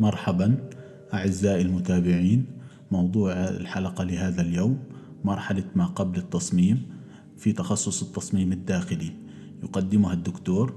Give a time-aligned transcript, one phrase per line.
[0.00, 0.56] مرحبا
[1.14, 2.46] أعزائي المتابعين
[2.90, 4.78] موضوع الحلقة لهذا اليوم
[5.24, 6.82] مرحلة ما قبل التصميم
[7.36, 9.12] في تخصص التصميم الداخلي.
[9.62, 10.74] يقدمها الدكتور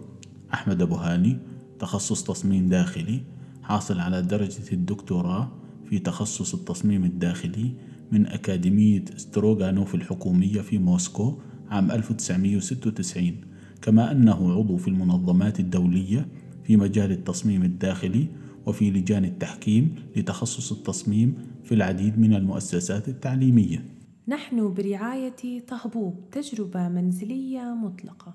[0.53, 1.37] أحمد أبو هاني
[1.79, 3.21] تخصص تصميم داخلي
[3.63, 5.51] حاصل على درجة الدكتوراه
[5.89, 7.71] في تخصص التصميم الداخلي
[8.11, 13.35] من أكاديمية ستروغانوف الحكومية في موسكو عام 1996
[13.81, 16.27] كما أنه عضو في المنظمات الدولية
[16.63, 18.27] في مجال التصميم الداخلي
[18.65, 23.85] وفي لجان التحكيم لتخصص التصميم في العديد من المؤسسات التعليمية.
[24.27, 28.33] نحن برعاية طهبوب تجربة منزلية مطلقة.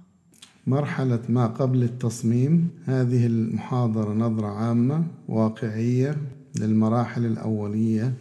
[0.66, 6.16] مرحلة ما قبل التصميم هذه المحاضرة نظرة عامة واقعية
[6.60, 8.14] للمراحل الأولية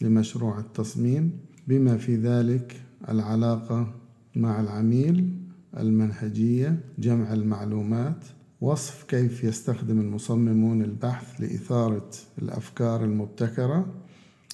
[0.00, 1.32] لمشروع التصميم
[1.68, 3.94] بما في ذلك العلاقة
[4.36, 5.34] مع العميل
[5.76, 8.24] المنهجية جمع المعلومات
[8.60, 12.10] وصف كيف يستخدم المصممون البحث لإثارة
[12.42, 13.86] الأفكار المبتكرة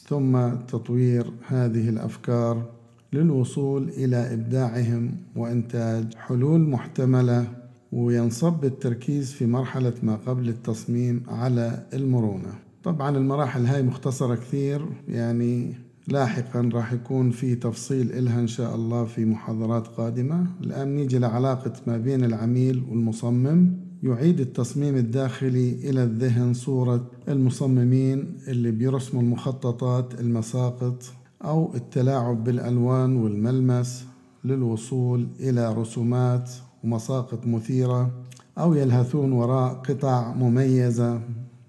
[0.08, 2.70] ثم تطوير هذه الأفكار
[3.12, 7.46] للوصول إلى إبداعهم وإنتاج حلول محتملة
[7.92, 12.55] وينصب التركيز في مرحلة ما قبل التصميم على المرونة.
[12.84, 15.74] طبعا المراحل هاي مختصرة كثير يعني
[16.08, 20.46] لاحقا راح يكون في تفصيل إلها إن شاء الله في محاضرات قادمة.
[20.61, 23.83] الآن نيجي لعلاقة ما بين العميل والمصمم.
[24.05, 31.02] يعيد التصميم الداخلي إلى الذهن صورة المصممين اللي بيرسموا المخططات المساقط
[31.44, 34.05] أو التلاعب بالألوان والملمس
[34.44, 36.50] للوصول إلى رسومات
[36.84, 38.11] ومساقط مثيرة
[38.58, 41.20] أو يلهثون وراء قطع مميزة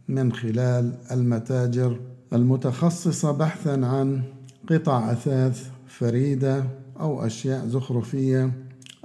[0.07, 1.99] من خلال المتاجر.
[2.33, 4.21] المتخصصة بحثا عن
[4.69, 6.63] قطع أثاث فريدة
[6.99, 8.51] أو أشياء زخرفية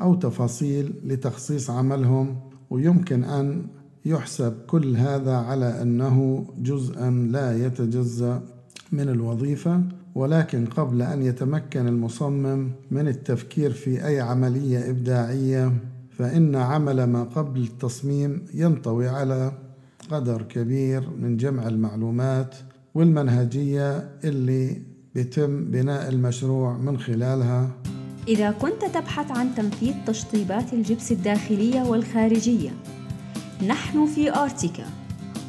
[0.00, 3.66] أو تفاصيل لتخصيص عملهم ويمكن أن
[4.04, 8.42] يحسب كل هذا على أنه جزءا لا يتجزأ
[8.92, 9.82] من الوظيفة
[10.14, 15.72] ولكن قبل أن يتمكن المصمم من التفكير في أي عملية إبداعية
[16.10, 19.52] فإن عمل ما قبل التصميم ينطوي على
[20.10, 22.54] قدر كبير من جمع المعلومات
[22.94, 24.82] والمنهجية اللي
[25.14, 27.70] بيتم بناء المشروع من خلالها.
[28.30, 32.70] إذا كنت تبحث عن تنفيذ تشطيبات الجبس الداخلية والخارجية
[33.66, 34.86] نحن في آرتيكا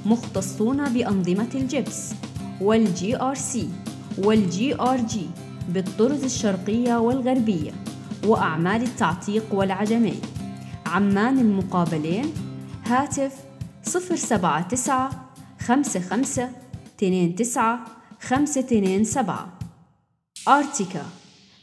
[0.05, 2.13] مختصون بأنظمة الجبس
[2.61, 3.69] وال GRC
[4.17, 5.25] وال GRG
[5.69, 7.71] بالطرز الشرقية والغربية
[8.25, 10.19] وأعمال التعتيق والعجمي.
[10.85, 12.33] عمان المقابلين
[12.85, 13.33] هاتف
[13.83, 16.49] صفر سبعة تسعة خمسة خمسة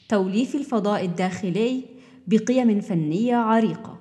[0.09, 1.85] توليف الفضاء الداخلي
[2.27, 3.99] بقيم فنية عريقة.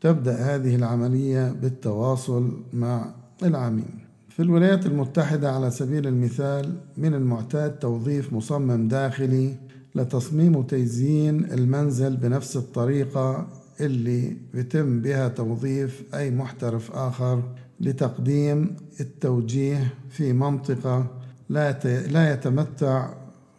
[0.00, 4.08] تبدأ هذه العملية بالتواصل مع العميل.
[4.28, 9.54] في الولايات المتحدة على سبيل المثال من المعتاد توظيف مصمم داخلي
[9.94, 13.48] لتصميم وتزيين المنزل بنفس الطريقة
[13.80, 17.42] اللي بيتم بها توظيف أي محترف آخر
[17.80, 21.06] لتقديم التوجيه في منطقة
[21.48, 23.14] لا لا يتمتع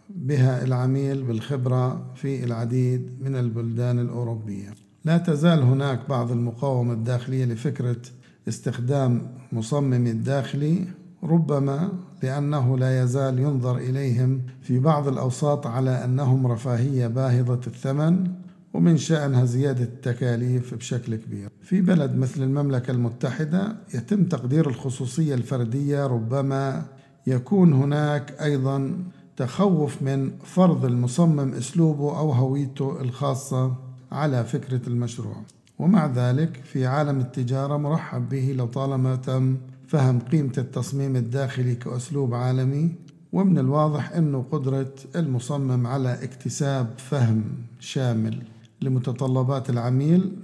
[0.09, 4.73] بها العميل بالخبرة في العديد من البلدان الأوروبية.
[5.05, 8.01] لا تزال هناك بعض المقاومة الداخلية لفكرة
[8.47, 10.85] استخدام مصمم الداخلي
[11.23, 11.91] ربما
[12.23, 18.31] لأنه لا يزال ينظر إليهم في بعض الأوساط على أنهم رفاهية باهظة الثمن
[18.73, 21.49] ومن شأنها زيادة التكاليف بشكل كبير.
[21.61, 26.85] في بلد مثل المملكة المتحدة يتم تقدير الخصوصية الفردية ربما
[27.27, 28.97] يكون هناك أيضا
[29.39, 33.73] تخوف من فرض المصمم أسلوبه أو هويته الخاصة
[34.11, 35.35] على فكرة المشروع.
[35.79, 39.57] ومع ذلك في عالم التجارة مرحب به لطالما تم
[39.87, 42.95] فهم قيمة التصميم الداخلي كأسلوب عالمي
[43.33, 47.43] ومن الواضح أنه قدرة المصمم على اكتساب فهم
[47.79, 48.43] شامل
[48.81, 50.35] لمتطلبات العميل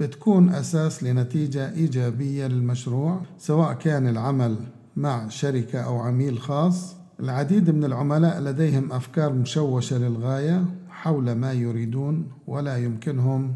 [0.00, 4.56] بتكون أساس لنتيجة إيجابية للمشروع سواء كان العمل
[4.96, 12.26] مع شركة أو عميل خاص العديد من العملاء لديهم أفكار مشوشة للغاية حول ما يريدون
[12.46, 13.54] ولا يمكنهم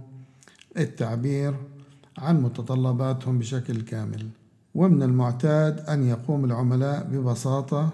[0.78, 1.54] التعبير
[2.18, 4.26] عن متطلباتهم بشكل كامل.
[4.74, 7.90] ومن المعتاد أن يقوم العملاء ببساطة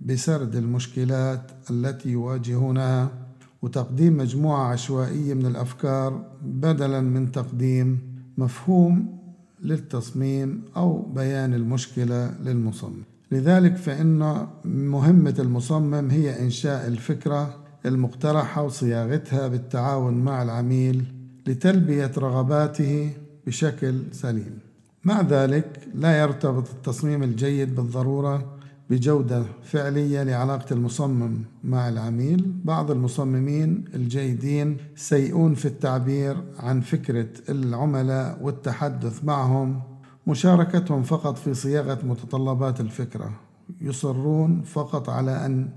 [0.00, 3.08] بسرد المشكلات التي يواجهونها
[3.62, 7.98] وتقديم مجموعة عشوائية من الأفكار بدلا من تقديم
[8.38, 9.21] مفهوم
[9.62, 13.02] للتصميم أو بيان المشكلة للمصمم.
[13.32, 17.54] لذلك فإن مهمة المصمم هي إنشاء الفكرة
[17.86, 21.04] المقترحة وصياغتها بالتعاون مع العميل
[21.46, 23.10] لتلبية رغباته
[23.46, 24.58] بشكل سليم.
[25.04, 28.61] مع ذلك لا يرتبط التصميم الجيد بالضرورة
[28.92, 32.52] بجودة فعلية لعلاقة المصمم مع العميل.
[32.64, 39.80] بعض المصممين الجيدين سيئون في التعبير عن فكرة العملاء والتحدث معهم.
[40.26, 43.30] مشاركتهم فقط في صياغة متطلبات الفكرة.
[43.80, 45.68] يصرون فقط على أن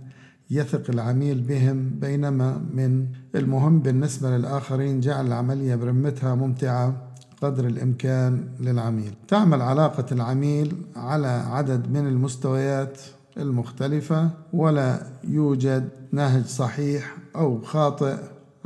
[0.50, 7.05] يثق العميل بهم بينما من المهم بالنسبة للآخرين جعل العملية برمتها ممتعة.
[7.46, 9.14] قدر الإمكان للعميل.
[9.28, 13.02] تعمل علاقة العميل على عدد من المستويات
[13.38, 18.16] المختلفة ولا يوجد نهج صحيح أو خاطئ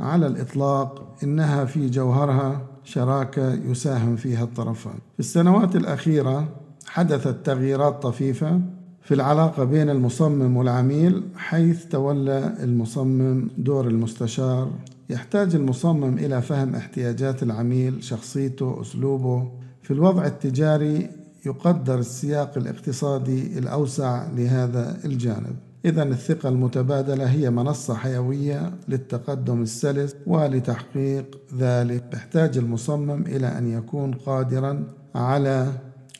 [0.00, 4.94] على الإطلاق إنها في جوهرها شراكة يساهم فيها الطرفان.
[5.14, 6.48] في السنوات الأخيرة
[6.86, 8.60] حدثت تغييرات طفيفة
[9.02, 14.70] في العلاقة بين المصمم والعميل حيث تولى المصمم دور المستشار
[15.10, 19.50] يحتاج المصمم إلى فهم احتياجات العميل شخصيته أسلوبه.
[19.82, 21.10] في الوضع التجاري
[21.46, 25.56] يقدر السياق الاقتصادي الأوسع لهذا الجانب.
[25.84, 32.04] إذا الثقة المتبادلة هي منصة حيوية للتقدم السلس ولتحقيق ذلك.
[32.14, 34.84] يحتاج المصمم إلى أن يكون قادرا
[35.14, 35.72] على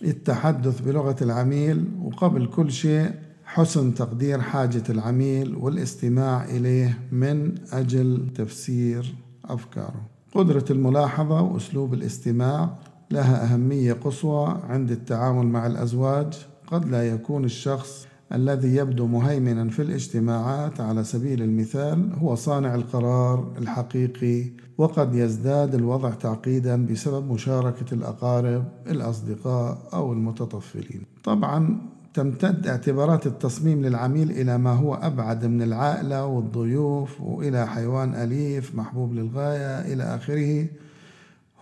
[0.03, 3.11] التحدث بلغة العميل وقبل كل شيء
[3.53, 9.15] حسن تقدير حاجة العميل والاستماع إليه من أجل تفسير
[9.45, 10.03] أفكاره.
[10.35, 12.77] قدرة الملاحظة وأسلوب الاستماع
[13.11, 16.47] لها أهمية قصوى عند التعامل مع الأزواج.
[16.67, 23.53] قد لا يكون الشخص الذي يبدو مهيمنا في الاجتماعات على سبيل المثال هو صانع القرار
[23.59, 24.45] الحقيقي
[24.79, 31.03] وقد يزداد الوضع تعقيدا بسبب مشاركة الأقارب الأصدقاء أو المتطفلين.
[31.25, 38.75] طبعا تمتد اعتبارات التصميم للعميل إلى ما هو أبعد من العائلة والضيوف وإلى حيوان أليف
[38.75, 40.67] محبوب للغاية إلى آخره.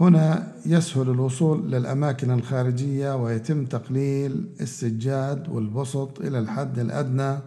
[0.01, 7.39] هنا يسهل الوصول للأماكن الخارجية ويتم تقليل السجاد والبسط إلى الحد الأدنى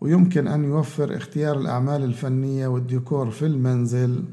[0.00, 4.24] ويمكن أن يوفر اختيار الأعمال الفنية والديكور في المنزل.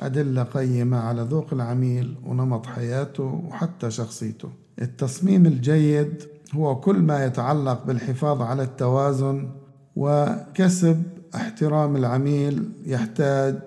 [0.00, 4.48] أدلة قيمة على ذوق العميل ونمط حياته وحتى شخصيته.
[4.82, 6.22] التصميم الجيد
[6.54, 9.48] هو كل ما يتعلق بالحفاظ على التوازن
[9.96, 11.02] وكسب
[11.34, 13.58] احترام العميل يحتاج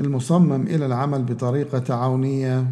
[0.00, 2.64] المصمم إلى العمل بطريقة تعاونية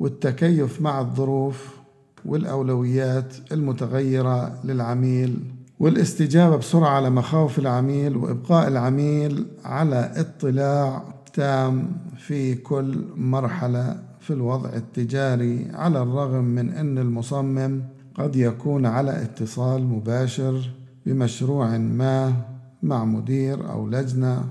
[0.00, 1.76] والتكيف مع الظروف
[2.24, 5.38] والأولويات المتغيرة للعميل
[5.80, 11.02] والاستجابة بسرعة على مخاوف العميل وإبقاء العميل على اطلاع
[11.34, 17.82] تام في كل مرحلة في الوضع التجاري على الرغم من أن المصمم
[18.14, 20.70] قد يكون على اتصال مباشر
[21.06, 22.32] بمشروع ما
[22.82, 24.44] مع مدير أو لجنة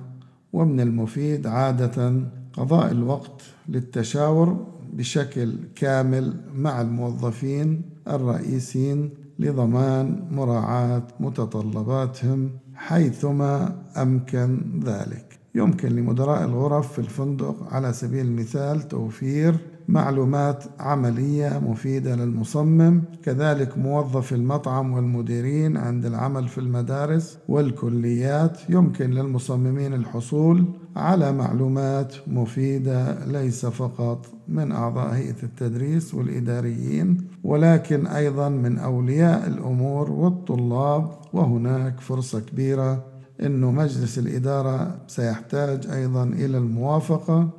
[0.54, 2.14] ومن المفيد عادة
[2.54, 9.10] قضاء الوقت للتشاور بشكل كامل مع الموظفين الرئيسيين
[9.40, 15.40] لضمان مراعاة متطلباتهم حيثما أمكن ذلك.
[15.56, 19.56] يمكن لمدراء الغرف في الفندق على سبيل المثال توفير
[19.90, 29.94] معلومات عملية مفيدة للمصمم كذلك موظف المطعم والمديرين عند العمل في المدارس والكليات يمكن للمصممين
[29.94, 30.66] الحصول
[30.96, 40.12] على معلومات مفيدة ليس فقط من أعضاء هيئة التدريس والإداريين ولكن أيضا من أولياء الأمور
[40.12, 41.12] والطلاب.
[41.34, 43.04] وهناك فرصة كبيرة
[43.42, 47.50] أنه مجلس الإدارة سيحتاج أيضا إلى الموافقة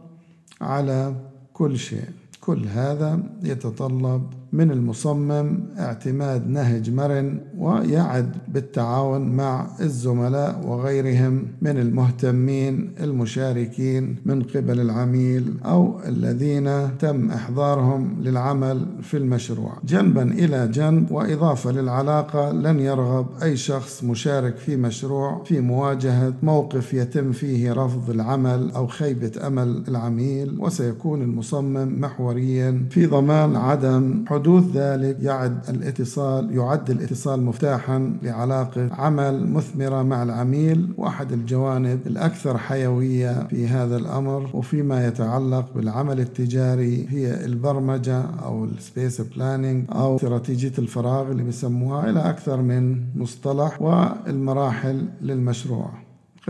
[0.61, 1.15] على
[1.53, 2.20] كل شيء.
[2.41, 12.93] كل هذا يتطلب من المصمم اعتماد نهج مرن ويعد بالتعاون مع الزملاء وغيرهم من المهتمين
[13.01, 19.73] المشاركين من قبل العميل أو الذين تم إحضارهم للعمل في المشروع.
[19.85, 26.95] جنبا إلى جنب وإضافة للعلاقة لن يرغب أي شخص مشارك في مشروع في مواجهة موقف
[26.95, 34.40] يتم فيه رفض العمل أو خيبة أمل العميل وسيكون المصمم محوريا في ضمان عدم حدوث
[34.49, 43.47] ذلك يعد الاتصال يعد الاتصال مفتاحا لعلاقة عمل مثمرة مع العميل وأحد الجوانب الأكثر حيوية
[43.49, 44.51] في هذا الأمر.
[44.55, 52.11] وفيما يتعلق بالعمل التجاري هي البرمجة أو ال space planning أو استراتيجية الفراغ اللي بيسموها
[52.11, 55.91] إلى أكثر من مصطلح والمراحل للمشروع.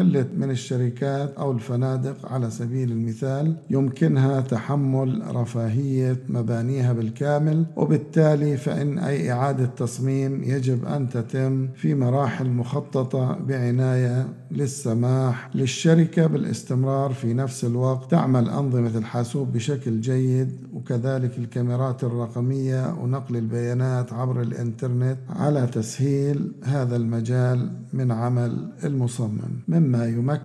[0.00, 8.99] قلة من الشركات أو الفنادق على سبيل المثال يمكنها تحمل رفاهية مبانيها بالكامل وبالتالي فإن
[8.99, 17.64] أي إعادة تصميم يجب أن تتم في مراحل مخططة بعناية للسماح للشركة بالاستمرار في نفس
[17.64, 26.52] الوقت تعمل أنظمة الحاسوب بشكل جيد وكذلك الكاميرات الرقمية ونقل البيانات عبر الإنترنت على تسهيل
[26.64, 29.61] هذا المجال من عمل المصمم.
[29.69, 30.40] مما مما يمكن.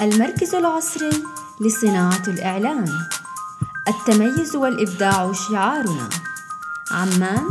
[0.00, 1.10] المركز العصري
[1.60, 2.98] لصناعة الإعلان.
[3.88, 6.08] التميز والإبداع شعارنا.
[6.90, 7.48] عمان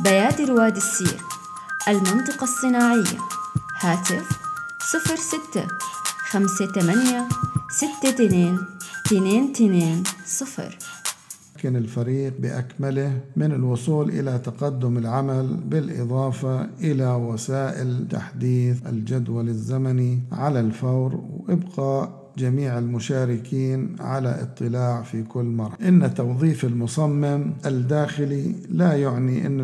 [0.00, 1.20] بيادر وادي السير.
[1.88, 3.18] المنطقة الصناعية.
[3.80, 4.28] هاتف
[4.80, 5.66] 06
[6.32, 7.28] 58
[9.06, 10.78] 62 0
[11.64, 20.60] يمكن الفريق بأكمله من الوصول إلى تقدم العمل بالإضافة إلى وسائل تحديث الجدول الزمني على
[20.60, 25.78] الفور وإبقاء جميع المشاركين على اطلاع في كل مرة.
[25.88, 29.60] إن توظيف المصمم الداخلي لا يعني أن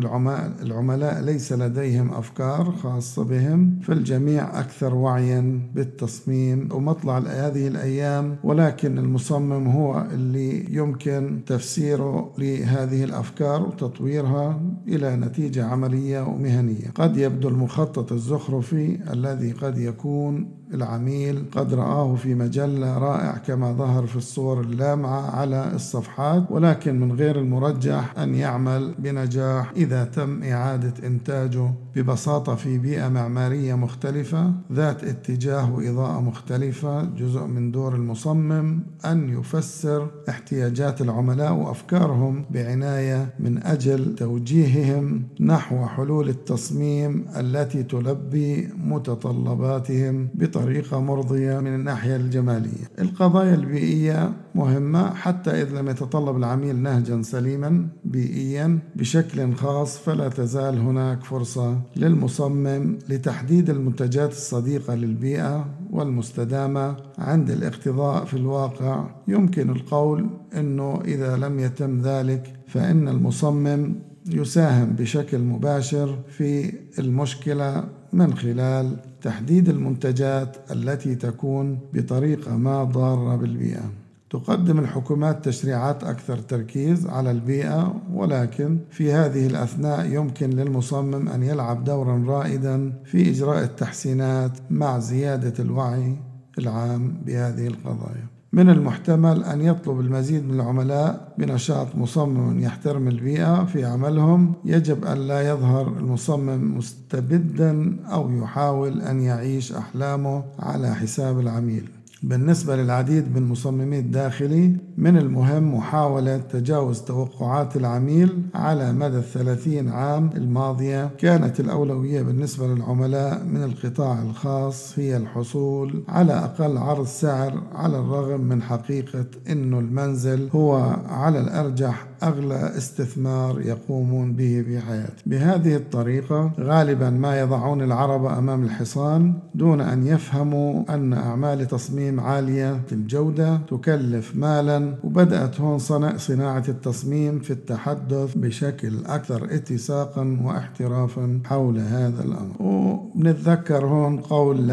[0.61, 8.35] العملاء ليس لديهم أفكار خاصة بهم فالجميع أكثر وعيا بالتصميم ومطلع هذه الأيام.
[8.43, 16.91] ولكن المصمم هو اللي يمكن تفسيره لهذه الأفكار وتطويرها إلى نتيجة عملية ومهنية.
[16.95, 24.05] قد يبدو المخطط الزخرفي الذي قد يكون العميل قد رآه في مجلة رائع كما ظهر
[24.07, 31.07] في الصور اللامعة على الصفحات ولكن من غير المرجح أن يعمل بنجاح إذا تم إعادة
[31.07, 31.71] إنتاجه.
[31.95, 40.07] ببساطة في بيئة معمارية مختلفة ذات اتجاه وإضاءة مختلفة جزء من دور المصمم أن يفسر
[40.29, 51.59] احتياجات العملاء وأفكارهم بعناية من أجل توجيههم نحو حلول التصميم التي تلبي متطلباتهم بطريقة مرضية
[51.59, 52.89] من الناحية الجمالية.
[52.99, 60.79] القضايا البيئية مهمة حتى إذ لم يتطلب العميل نهجا سليما بيئيا بشكل خاص فلا تزال
[60.79, 69.05] هناك فرصة للمصمم لتحديد المنتجات الصديقة للبيئة والمستدامة عند الاقتضاء في الواقع.
[69.27, 73.95] يمكن القول أنه إذا لم يتم ذلك فإن المصمم
[74.29, 77.83] يساهم بشكل مباشر في المشكلة
[78.13, 84.00] من خلال تحديد المنتجات التي تكون بطريقة ما ضارة بالبيئة.
[84.31, 91.83] تقدم الحكومات تشريعات أكثر تركيز على البيئة ولكن في هذه الأثناء يمكن للمصمم أن يلعب
[91.83, 96.15] دورا رائدا في إجراء التحسينات مع زيادة الوعي
[96.59, 98.27] العام بهذه القضايا.
[98.53, 104.53] من المحتمل أن يطلب المزيد من العملاء بنشاط مصمم يحترم البيئة في عملهم.
[104.65, 111.89] يجب أن لا يظهر المصمم مستبدا أو يحاول أن يعيش أحلامه على حساب العميل.
[112.23, 120.29] بالنسبة للعديد من مصممي الداخلي من المهم محاولة تجاوز توقعات العميل على مدى الثلاثين عام
[120.35, 121.09] الماضية.
[121.17, 128.41] كانت الأولوية بالنسبة للعملاء من القطاع الخاص هي الحصول على أقل عرض سعر على الرغم
[128.41, 130.75] من حقيقة أن المنزل هو
[131.09, 138.63] على الأرجح أغلى استثمار يقومون به في حياتهم بهذه الطريقة غالبا ما يضعون العرب أمام
[138.63, 145.79] الحصان دون أن يفهموا أن أعمال تصميم عالية الجودة تكلف مالا وبدأت هون
[146.17, 152.55] صناعة التصميم في التحدث بشكل أكثر اتساقا واحترافا حول هذا الأمر.
[152.59, 154.67] وبنتذكر هون قول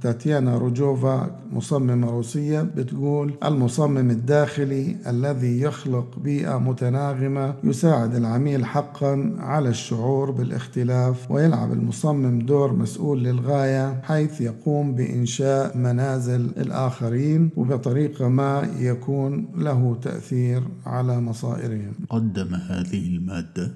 [0.00, 9.68] تاتيانا روجوفا مصممة روسية بتقول المصمم الداخلي الذي يخلق بيئة متناغمة يساعد العميل حقا على
[9.68, 19.48] الشعور بالاختلاف ويلعب المصمم دور مسؤول للغاية حيث يقوم بإنشاء منازل الآخرين وبطريقة ما يكون
[19.56, 21.92] له تأثير على مصائرهم.
[22.10, 23.74] قدم هذه المادة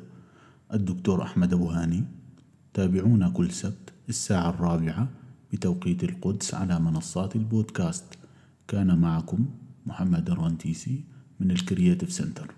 [0.75, 2.05] الدكتور أحمد أبو هاني.
[2.75, 5.09] تابعونا كل سبت الساعة الرابعة
[5.53, 8.05] بتوقيت القدس على منصات البودكاست.
[8.69, 9.47] كان معكم
[9.87, 11.05] محمد الرنتيسي
[11.41, 12.55] من الكرياتيف سنتر.